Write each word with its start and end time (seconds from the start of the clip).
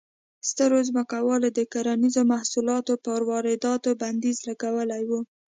سترو 0.49 0.79
ځمکوالو 0.89 1.47
د 1.57 1.59
کرنیزو 1.73 2.21
محصولاتو 2.33 2.93
پر 3.05 3.19
وارداتو 3.29 3.89
بندیز 4.01 4.37
لګولی 4.49 5.03
و. 5.05 5.11